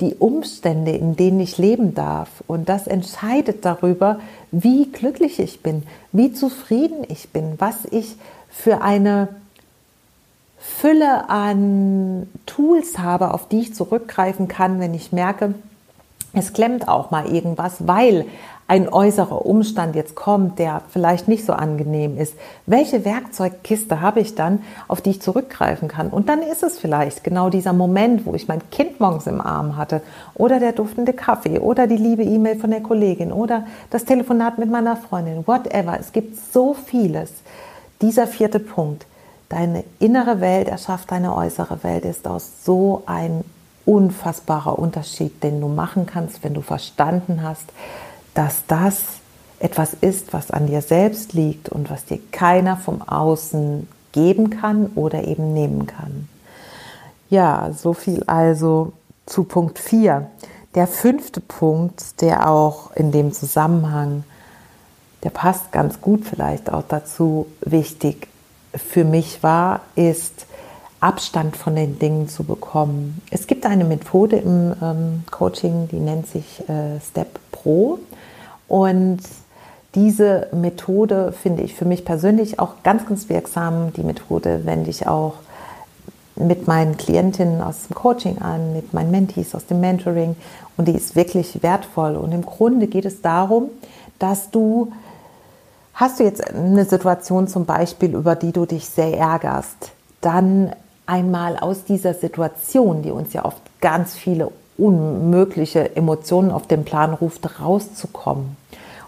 [0.00, 2.28] die Umstände, in denen ich leben darf.
[2.46, 4.20] Und das entscheidet darüber,
[4.52, 8.16] wie glücklich ich bin, wie zufrieden ich bin, was ich
[8.48, 9.28] für eine
[10.58, 15.54] Fülle an Tools habe, auf die ich zurückgreifen kann, wenn ich merke,
[16.32, 18.26] es klemmt auch mal irgendwas, weil
[18.68, 22.34] ein äußerer Umstand jetzt kommt, der vielleicht nicht so angenehm ist,
[22.66, 26.10] welche Werkzeugkiste habe ich dann, auf die ich zurückgreifen kann?
[26.10, 29.78] Und dann ist es vielleicht genau dieser Moment, wo ich mein Kind morgens im Arm
[29.78, 30.02] hatte
[30.34, 34.70] oder der duftende Kaffee oder die liebe E-Mail von der Kollegin oder das Telefonat mit
[34.70, 35.98] meiner Freundin, whatever.
[35.98, 37.32] Es gibt so vieles.
[38.02, 39.06] Dieser vierte Punkt,
[39.48, 43.44] deine innere Welt erschafft deine äußere Welt, ist aus so ein
[43.86, 47.64] unfassbarer Unterschied, den du machen kannst, wenn du verstanden hast,
[48.38, 49.00] dass das
[49.58, 54.86] etwas ist, was an dir selbst liegt und was dir keiner vom Außen geben kann
[54.94, 56.28] oder eben nehmen kann.
[57.30, 58.92] Ja, so viel also
[59.26, 60.30] zu Punkt 4.
[60.76, 64.22] Der fünfte Punkt, der auch in dem Zusammenhang,
[65.24, 68.28] der passt ganz gut vielleicht auch dazu, wichtig
[68.72, 70.46] für mich war, ist
[71.00, 73.22] Abstand von den Dingen zu bekommen.
[73.30, 77.98] Es gibt eine Methode im ähm, Coaching, die nennt sich äh, Step Pro.
[78.66, 79.20] Und
[79.94, 83.92] diese Methode finde ich für mich persönlich auch ganz, ganz wirksam.
[83.94, 85.34] Die Methode wende ich auch
[86.36, 90.36] mit meinen Klientinnen aus dem Coaching an, mit meinen Mentees aus dem Mentoring
[90.76, 92.16] und die ist wirklich wertvoll.
[92.16, 93.70] Und im Grunde geht es darum,
[94.18, 94.92] dass du,
[95.94, 100.72] hast du jetzt eine Situation zum Beispiel, über die du dich sehr ärgerst, dann
[101.08, 107.14] einmal aus dieser Situation, die uns ja oft ganz viele unmögliche Emotionen auf den Plan
[107.14, 108.56] ruft, rauszukommen.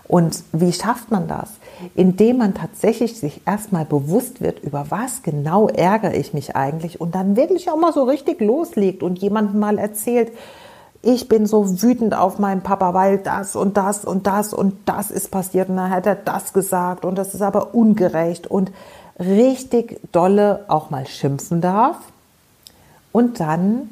[0.08, 1.50] Und wie schafft man das?
[1.94, 7.14] Indem man tatsächlich sich erstmal bewusst wird, über was genau ärgere ich mich eigentlich und
[7.14, 10.32] dann wirklich auch mal so richtig loslegt und jemandem mal erzählt,
[11.02, 15.10] ich bin so wütend auf meinen Papa, weil das und das und das und das
[15.10, 18.72] ist passiert und dann hat er das gesagt und das ist aber ungerecht und
[19.20, 21.96] richtig dolle auch mal schimpfen darf
[23.12, 23.90] und dann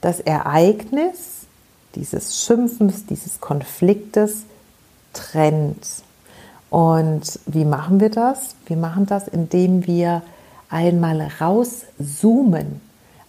[0.00, 1.46] das Ereignis
[1.94, 4.42] dieses Schimpfens, dieses Konfliktes
[5.12, 5.86] trennt.
[6.68, 8.54] Und wie machen wir das?
[8.66, 10.22] Wir machen das, indem wir
[10.68, 12.80] einmal rauszoomen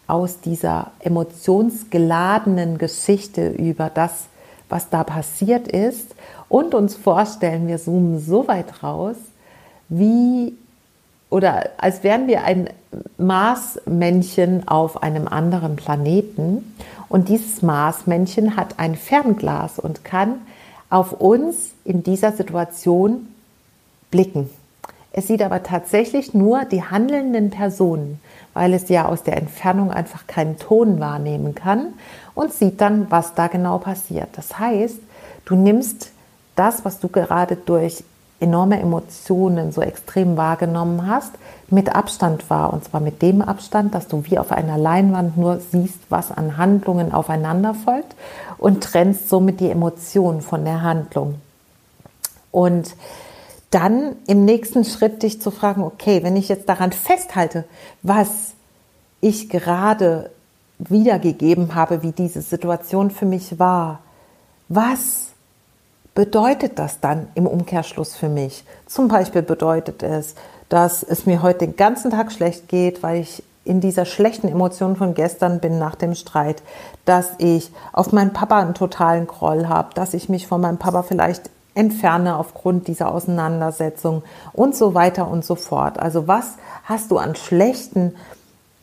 [0.07, 4.25] aus dieser emotionsgeladenen Geschichte über das,
[4.67, 6.15] was da passiert ist
[6.49, 9.15] und uns vorstellen, wir zoomen so weit raus,
[9.89, 10.55] wie
[11.35, 12.69] oder als wären wir ein
[13.17, 16.77] Marsmännchen auf einem anderen Planeten.
[17.09, 20.35] Und dieses Marsmännchen hat ein Fernglas und kann
[20.89, 23.27] auf uns in dieser Situation
[24.11, 24.49] blicken.
[25.11, 28.21] Es sieht aber tatsächlich nur die handelnden Personen,
[28.53, 31.95] weil es ja aus der Entfernung einfach keinen Ton wahrnehmen kann
[32.33, 34.29] und sieht dann, was da genau passiert.
[34.37, 34.99] Das heißt,
[35.43, 36.11] du nimmst
[36.55, 38.05] das, was du gerade durch
[38.39, 41.31] enorme Emotionen so extrem wahrgenommen hast,
[41.69, 42.73] mit Abstand war.
[42.73, 46.57] Und zwar mit dem Abstand, dass du wie auf einer Leinwand nur siehst, was an
[46.57, 48.15] Handlungen aufeinander folgt
[48.57, 51.35] und trennst somit die Emotionen von der Handlung.
[52.51, 52.95] Und
[53.71, 57.65] dann im nächsten Schritt dich zu fragen, okay, wenn ich jetzt daran festhalte,
[58.03, 58.53] was
[59.21, 60.29] ich gerade
[60.77, 63.99] wiedergegeben habe, wie diese Situation für mich war,
[64.69, 65.24] was
[66.15, 68.63] bedeutet das dann im Umkehrschluss für mich?
[68.87, 70.35] Zum Beispiel bedeutet es,
[70.69, 74.95] dass es mir heute den ganzen Tag schlecht geht, weil ich in dieser schlechten Emotion
[74.95, 76.63] von gestern bin nach dem Streit,
[77.03, 81.03] dass ich auf meinen Papa einen totalen Groll habe, dass ich mich von meinem Papa
[81.03, 84.23] vielleicht entferne aufgrund dieser Auseinandersetzung
[84.53, 85.99] und so weiter und so fort.
[85.99, 86.53] Also was
[86.85, 88.15] hast du an schlechten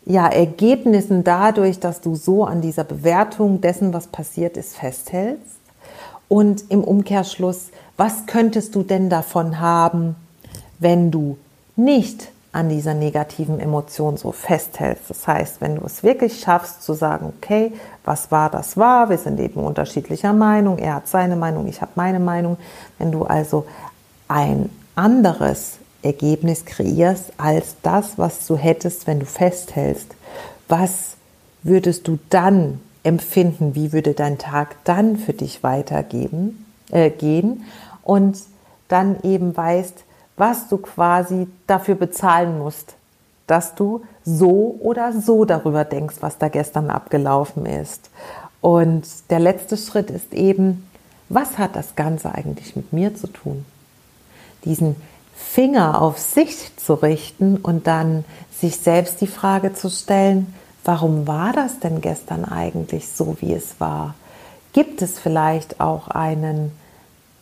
[0.05, 5.62] ja, Ergebnissen dadurch, dass du so an dieser Bewertung dessen, was passiert ist, festhältst?
[6.33, 7.69] Und im Umkehrschluss,
[7.99, 10.17] was könntest du denn davon haben,
[10.79, 11.37] wenn du
[11.77, 15.11] nicht an dieser negativen Emotion so festhältst.
[15.11, 17.75] Das heißt, wenn du es wirklich schaffst zu sagen, okay,
[18.07, 21.93] was war, das war, wir sind eben unterschiedlicher Meinung, er hat seine Meinung, ich habe
[21.97, 22.57] meine Meinung,
[22.97, 23.67] wenn du also
[24.27, 30.17] ein anderes Ergebnis kreierst als das, was du hättest, wenn du festhältst,
[30.67, 31.17] was
[31.63, 37.65] würdest du dann empfinden, wie würde dein Tag dann für dich weitergehen äh, gehen
[38.03, 38.39] und
[38.89, 40.05] dann eben weißt,
[40.37, 42.95] was du quasi dafür bezahlen musst,
[43.47, 48.11] dass du so oder so darüber denkst, was da gestern abgelaufen ist.
[48.61, 50.89] Und der letzte Schritt ist eben,
[51.29, 53.65] was hat das Ganze eigentlich mit mir zu tun?
[54.65, 54.97] Diesen
[55.35, 61.53] Finger auf sich zu richten und dann sich selbst die Frage zu stellen, warum war
[61.53, 64.15] das denn gestern eigentlich so, wie es war?
[64.73, 66.73] Gibt es vielleicht auch einen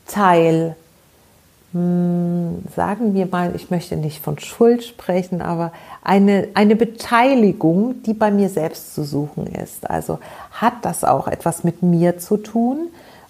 [0.07, 0.76] Teil
[1.72, 5.72] hm, sagen wir mal, ich möchte nicht von Schuld sprechen, aber
[6.03, 9.88] eine, eine Beteiligung, die bei mir selbst zu suchen ist.
[9.88, 10.18] Also
[10.50, 12.88] hat das auch etwas mit mir zu tun?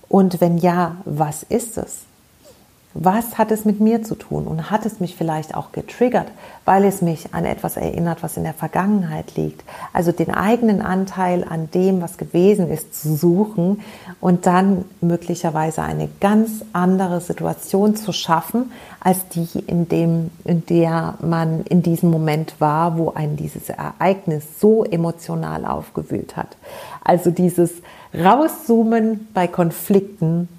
[0.08, 1.98] Und wenn ja, was ist es?
[3.02, 4.46] Was hat es mit mir zu tun?
[4.46, 6.26] Und hat es mich vielleicht auch getriggert,
[6.66, 9.64] weil es mich an etwas erinnert, was in der Vergangenheit liegt?
[9.94, 13.80] Also den eigenen Anteil an dem, was gewesen ist, zu suchen
[14.20, 21.14] und dann möglicherweise eine ganz andere Situation zu schaffen, als die, in, dem, in der
[21.22, 26.58] man in diesem Moment war, wo ein dieses Ereignis so emotional aufgewühlt hat.
[27.02, 27.72] Also dieses
[28.12, 30.50] Rauszoomen bei Konflikten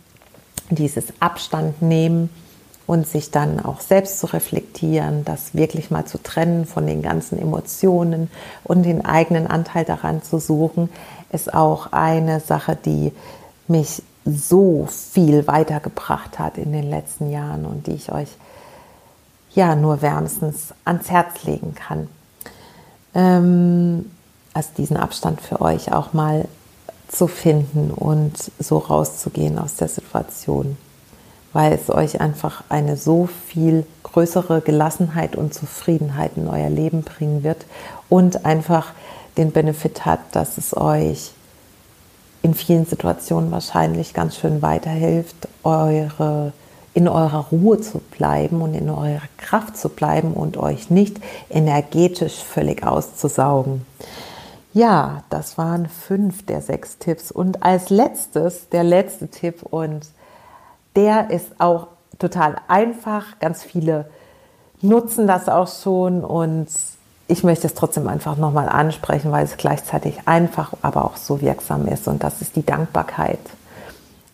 [0.76, 2.30] dieses Abstand nehmen
[2.88, 7.40] und sich dann auch selbst zu reflektieren, das wirklich mal zu trennen von den ganzen
[7.40, 8.30] Emotionen
[8.64, 10.90] und den eigenen Anteil daran zu suchen,
[11.32, 13.14] ist auch eine Sache, die
[13.68, 18.30] mich so viel weitergebracht hat in den letzten Jahren und die ich euch
[19.54, 22.08] ja nur wärmstens ans Herz legen kann.
[23.14, 24.12] Ähm,
[24.54, 26.46] also diesen Abstand für euch auch mal
[27.12, 30.78] zu finden und so rauszugehen aus der Situation,
[31.54, 37.44] weil es euch einfach eine so viel größere Gelassenheit und Zufriedenheit in euer Leben bringen
[37.44, 37.66] wird
[38.10, 38.94] und einfach
[39.38, 41.32] den Benefit hat, dass es euch
[42.42, 46.54] in vielen Situationen wahrscheinlich ganz schön weiterhilft, eure
[46.94, 51.18] in eurer Ruhe zu bleiben und in eurer Kraft zu bleiben und euch nicht
[51.50, 53.86] energetisch völlig auszusaugen.
[54.74, 57.32] Ja, das waren fünf der sechs Tipps.
[57.32, 60.08] Und als letztes, der letzte Tipp, und
[60.96, 61.88] der ist auch
[62.20, 63.40] total einfach.
[63.40, 64.10] Ganz viele
[64.82, 66.68] nutzen das auch schon und
[67.28, 71.88] ich möchte es trotzdem einfach nochmal ansprechen, weil es gleichzeitig einfach, aber auch so wirksam
[71.88, 72.08] ist.
[72.08, 73.40] Und das ist die Dankbarkeit.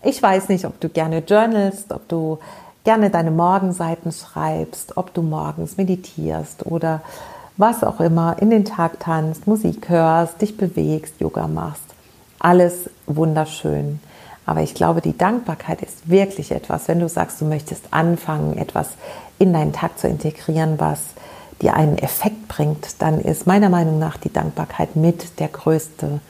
[0.04, 2.40] Ich weiß nicht, ob du gerne journalst, ob du
[2.84, 7.02] gerne deine Morgenseiten schreibst, ob du morgens meditierst oder
[7.58, 11.84] was auch immer, in den Tag tanzt, Musik hörst, dich bewegst, Yoga machst.
[12.40, 14.00] Alles wunderschön.
[14.46, 18.92] Aber ich glaube, die Dankbarkeit ist wirklich etwas, wenn du sagst, du möchtest anfangen, etwas
[19.40, 21.00] in deinen Tag zu integrieren, was
[21.62, 26.22] dir einen Effekt bringt, dann ist meiner Meinung nach die Dankbarkeit mit der größte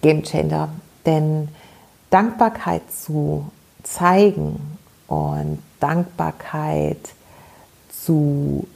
[0.00, 0.70] Gamechanger.
[1.06, 1.48] Denn
[2.10, 3.50] Dankbarkeit zu
[3.82, 7.10] zeigen und Dankbarkeit
[7.90, 8.66] zu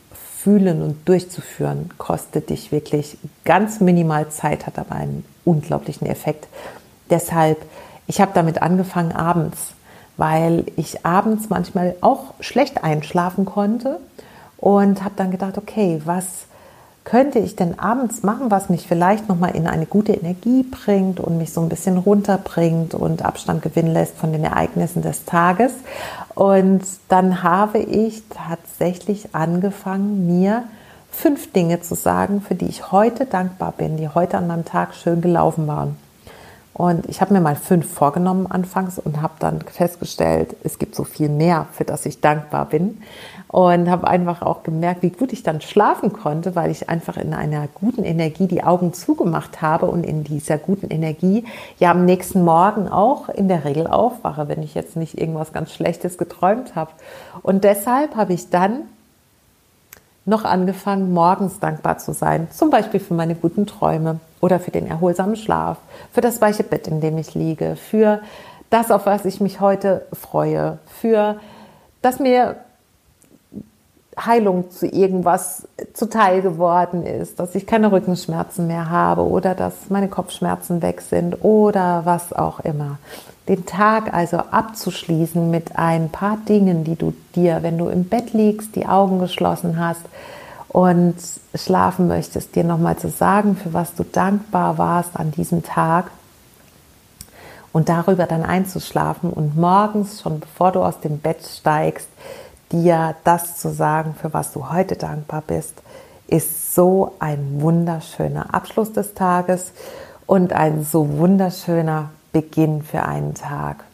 [0.42, 6.49] fühlen und durchzuführen, kostet dich wirklich ganz minimal Zeit, hat aber einen unglaublichen Effekt.
[7.11, 7.59] Deshalb,
[8.07, 9.74] ich habe damit angefangen abends,
[10.16, 14.01] weil ich abends manchmal auch schlecht einschlafen konnte
[14.59, 16.47] und habe dann gedacht, okay, was
[17.05, 21.36] könnte ich denn abends machen, was mich vielleicht nochmal in eine gute Energie bringt und
[21.36, 25.72] mich so ein bisschen runterbringt und Abstand gewinnen lässt von den Ereignissen des Tages.
[26.34, 30.64] Und dann habe ich tatsächlich angefangen, mir
[31.11, 34.94] fünf Dinge zu sagen, für die ich heute dankbar bin, die heute an meinem Tag
[34.94, 35.96] schön gelaufen waren.
[36.74, 41.05] Und ich habe mir mal fünf vorgenommen anfangs und habe dann festgestellt, es gibt so
[41.05, 43.03] viel mehr, für das ich dankbar bin.
[43.53, 47.34] Und habe einfach auch gemerkt, wie gut ich dann schlafen konnte, weil ich einfach in
[47.34, 51.44] einer guten Energie die Augen zugemacht habe und in dieser guten Energie
[51.78, 55.70] ja am nächsten Morgen auch in der Regel aufwache, wenn ich jetzt nicht irgendwas ganz
[55.70, 56.92] Schlechtes geträumt habe.
[57.42, 58.84] Und deshalb habe ich dann
[60.24, 64.86] noch angefangen, morgens dankbar zu sein, zum Beispiel für meine guten Träume oder für den
[64.86, 65.76] erholsamen Schlaf,
[66.12, 68.20] für das weiche Bett, in dem ich liege, für
[68.70, 71.36] das, auf was ich mich heute freue, für
[72.00, 72.57] dass mir
[74.18, 80.08] Heilung zu irgendwas zuteil geworden ist, dass ich keine Rückenschmerzen mehr habe oder dass meine
[80.08, 82.98] Kopfschmerzen weg sind oder was auch immer.
[83.48, 88.34] Den Tag also abzuschließen mit ein paar Dingen, die du dir, wenn du im Bett
[88.34, 90.02] liegst, die Augen geschlossen hast
[90.68, 91.16] und
[91.54, 96.10] schlafen möchtest, dir nochmal zu sagen, für was du dankbar warst an diesem Tag
[97.72, 102.08] und darüber dann einzuschlafen und morgens, schon bevor du aus dem Bett steigst,
[102.73, 105.75] dir das zu sagen, für was du heute dankbar bist,
[106.27, 109.73] ist so ein wunderschöner Abschluss des Tages
[110.27, 113.85] und ein so wunderschöner Beginn für einen Tag.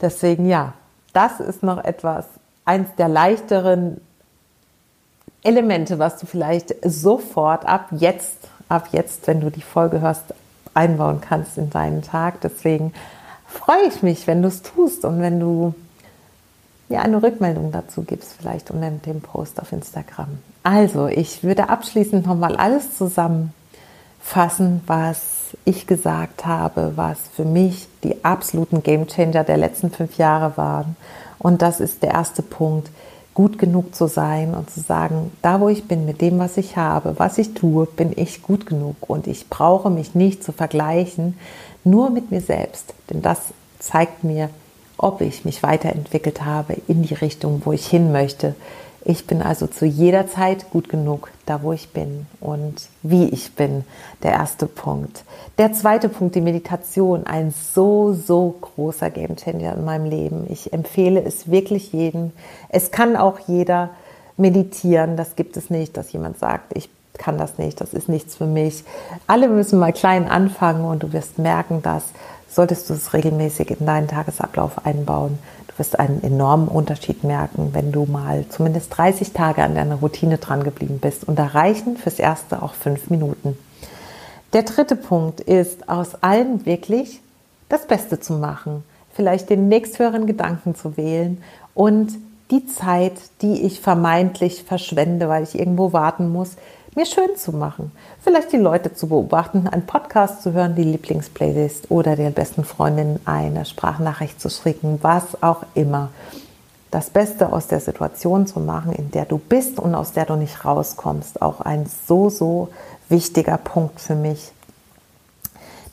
[0.00, 0.72] Deswegen ja,
[1.12, 2.24] das ist noch etwas,
[2.64, 4.00] eins der leichteren
[5.42, 8.36] Elemente, was du vielleicht sofort ab jetzt,
[8.68, 10.34] ab jetzt, wenn du die Folge hörst,
[10.72, 12.40] einbauen kannst in deinen Tag.
[12.42, 12.92] Deswegen
[13.46, 15.74] freue ich mich, wenn du es tust und wenn du
[16.90, 20.28] ja eine Rückmeldung dazu gibst, vielleicht unter dem Post auf Instagram.
[20.62, 25.20] Also, ich würde abschließend nochmal alles zusammenfassen, was
[25.64, 30.96] ich gesagt habe, was für mich die absoluten Gamechanger der letzten fünf Jahre waren.
[31.38, 32.90] Und das ist der erste Punkt,
[33.34, 36.76] gut genug zu sein und zu sagen, da wo ich bin, mit dem, was ich
[36.76, 41.38] habe, was ich tue, bin ich gut genug und ich brauche mich nicht zu vergleichen,
[41.84, 42.92] nur mit mir selbst.
[43.08, 43.38] Denn das
[43.78, 44.50] zeigt mir,
[45.02, 48.54] ob ich mich weiterentwickelt habe in die Richtung, wo ich hin möchte.
[49.02, 53.54] Ich bin also zu jeder Zeit gut genug, da wo ich bin und wie ich
[53.54, 53.84] bin.
[54.22, 55.24] Der erste Punkt.
[55.56, 60.46] Der zweite Punkt, die Meditation, ein so, so großer Gamechanger in meinem Leben.
[60.50, 62.32] Ich empfehle es wirklich jedem.
[62.68, 63.90] Es kann auch jeder
[64.36, 65.16] meditieren.
[65.16, 68.46] Das gibt es nicht, dass jemand sagt, ich kann das nicht, das ist nichts für
[68.46, 68.84] mich.
[69.26, 72.04] Alle müssen mal klein anfangen und du wirst merken, dass
[72.50, 75.38] solltest du es regelmäßig in deinen Tagesablauf einbauen.
[75.68, 80.38] Du wirst einen enormen Unterschied merken, wenn du mal zumindest 30 Tage an deiner Routine
[80.38, 81.24] dran geblieben bist.
[81.24, 83.56] Und da reichen fürs Erste auch fünf Minuten.
[84.52, 87.20] Der dritte Punkt ist, aus allem wirklich
[87.68, 88.82] das Beste zu machen.
[89.14, 91.42] Vielleicht den nächsthöheren Gedanken zu wählen
[91.74, 92.12] und
[92.50, 96.56] die Zeit, die ich vermeintlich verschwende, weil ich irgendwo warten muss,
[96.94, 97.92] mir schön zu machen.
[98.22, 103.20] Vielleicht die Leute zu beobachten, einen Podcast zu hören, die Lieblingsplaylist oder der besten Freundin
[103.24, 106.10] eine Sprachnachricht zu schicken, was auch immer.
[106.90, 110.34] Das Beste aus der Situation zu machen, in der du bist und aus der du
[110.34, 111.40] nicht rauskommst.
[111.40, 112.68] Auch ein so, so
[113.08, 114.50] wichtiger Punkt für mich.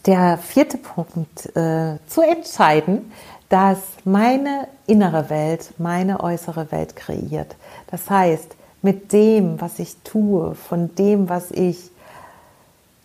[0.08, 3.12] Der vierte Punkt, äh, zu entscheiden,
[3.50, 7.56] dass meine innere Welt meine äußere Welt kreiert.
[7.92, 11.92] Das heißt, mit dem, was ich tue, von dem, was ich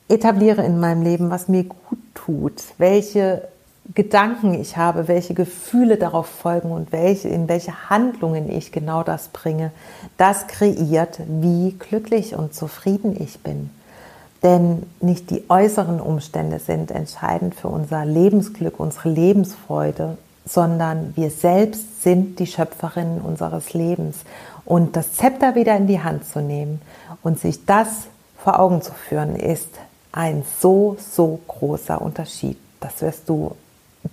[0.09, 3.49] etabliere in meinem Leben, was mir gut tut, welche
[3.95, 9.29] Gedanken ich habe, welche Gefühle darauf folgen und welche, in welche Handlungen ich genau das
[9.29, 9.73] bringe,
[10.17, 13.71] das kreiert, wie glücklich und zufrieden ich bin.
[14.43, 22.03] Denn nicht die äußeren Umstände sind entscheidend für unser Lebensglück, unsere Lebensfreude, sondern wir selbst
[22.03, 24.19] sind die Schöpferinnen unseres Lebens
[24.65, 26.81] und das Zepter wieder in die Hand zu nehmen
[27.23, 28.07] und sich das
[28.39, 29.69] vor Augen zu führen, ist
[30.11, 32.59] ein so, so großer Unterschied.
[32.81, 33.55] Das wirst du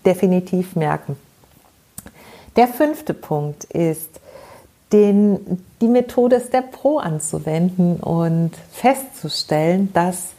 [0.06, 1.18] definitiv merken.
[2.56, 4.20] Der fünfte Punkt ist,
[4.92, 10.30] den, die Methode Step Pro anzuwenden und festzustellen, dass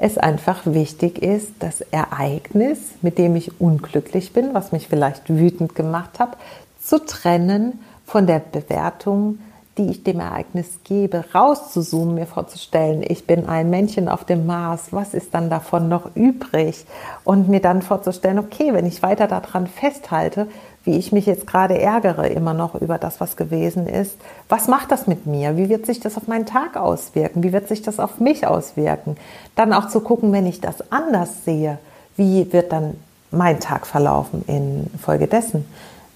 [0.00, 5.74] es einfach wichtig ist, das Ereignis, mit dem ich unglücklich bin, was mich vielleicht wütend
[5.74, 6.36] gemacht hat,
[6.80, 9.38] zu trennen von der Bewertung
[9.78, 14.88] die ich dem Ereignis gebe, rauszuzoomen, mir vorzustellen, ich bin ein Männchen auf dem Mars,
[14.90, 16.84] was ist dann davon noch übrig?
[17.24, 20.48] Und mir dann vorzustellen, okay, wenn ich weiter daran festhalte,
[20.88, 24.16] wie ich mich jetzt gerade ärgere immer noch über das, was gewesen ist.
[24.48, 25.58] Was macht das mit mir?
[25.58, 27.42] Wie wird sich das auf meinen Tag auswirken?
[27.42, 29.18] Wie wird sich das auf mich auswirken?
[29.54, 31.76] Dann auch zu gucken, wenn ich das anders sehe,
[32.16, 32.94] wie wird dann
[33.30, 35.66] mein Tag verlaufen infolgedessen?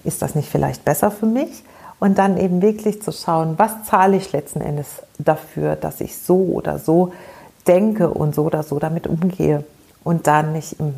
[0.03, 1.63] Ist das nicht vielleicht besser für mich?
[1.99, 4.87] Und dann eben wirklich zu schauen, was zahle ich letzten Endes
[5.19, 7.13] dafür, dass ich so oder so
[7.67, 9.65] denke und so oder so damit umgehe.
[10.03, 10.95] Und dann mich im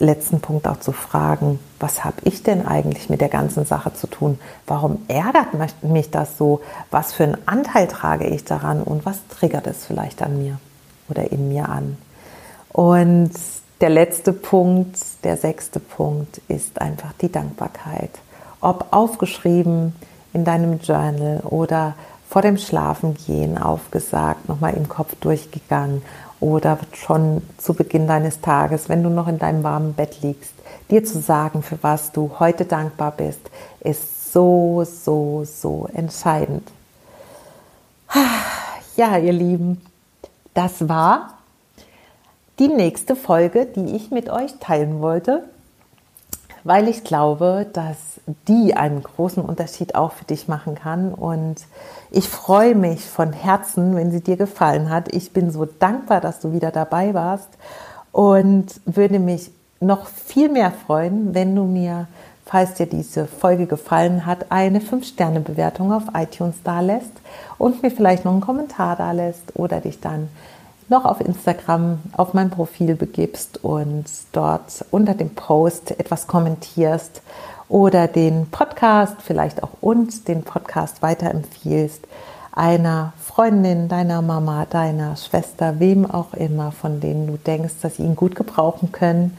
[0.00, 4.06] letzten Punkt auch zu fragen, was habe ich denn eigentlich mit der ganzen Sache zu
[4.06, 4.38] tun?
[4.66, 5.48] Warum ärgert
[5.82, 6.60] mich das so?
[6.90, 10.58] Was für einen Anteil trage ich daran und was triggert es vielleicht an mir
[11.08, 11.96] oder in mir an?
[12.72, 13.32] Und
[13.80, 18.10] der letzte Punkt, der sechste Punkt ist einfach die Dankbarkeit.
[18.60, 19.94] Ob aufgeschrieben
[20.32, 21.94] in deinem Journal oder
[22.28, 26.02] vor dem Schlafengehen aufgesagt, nochmal im Kopf durchgegangen
[26.40, 30.54] oder schon zu Beginn deines Tages, wenn du noch in deinem warmen Bett liegst,
[30.90, 36.68] dir zu sagen, für was du heute dankbar bist, ist so, so, so entscheidend.
[38.96, 39.80] Ja, ihr Lieben,
[40.52, 41.38] das war
[42.58, 45.44] die nächste Folge, die ich mit euch teilen wollte
[46.64, 47.96] weil ich glaube, dass
[48.48, 51.12] die einen großen Unterschied auch für dich machen kann.
[51.14, 51.56] Und
[52.10, 55.14] ich freue mich von Herzen, wenn sie dir gefallen hat.
[55.14, 57.48] Ich bin so dankbar, dass du wieder dabei warst
[58.12, 59.50] und würde mich
[59.80, 62.06] noch viel mehr freuen, wenn du mir,
[62.44, 67.12] falls dir diese Folge gefallen hat, eine 5-Sterne-Bewertung auf iTunes da lässt
[67.56, 70.28] und mir vielleicht noch einen Kommentar da lässt oder dich dann
[70.90, 77.22] noch auf Instagram auf mein Profil begibst und dort unter dem Post etwas kommentierst
[77.68, 82.06] oder den Podcast vielleicht auch uns den Podcast weiterempfiehlst
[82.52, 88.02] einer Freundin, deiner Mama, deiner Schwester, wem auch immer, von denen du denkst, dass sie
[88.02, 89.36] ihn gut gebrauchen können.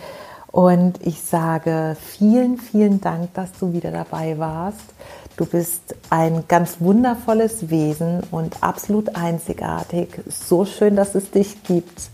[0.48, 4.94] Und ich sage vielen, vielen Dank, dass du wieder dabei warst.
[5.38, 10.22] Du bist ein ganz wundervolles Wesen und absolut einzigartig.
[10.28, 12.10] So schön, dass es dich gibt.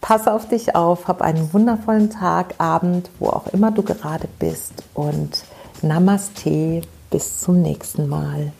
[0.00, 4.82] Pass auf dich auf, hab einen wundervollen Tag, Abend, wo auch immer du gerade bist
[4.94, 5.44] und
[5.80, 8.52] Namaste, bis zum nächsten Mal.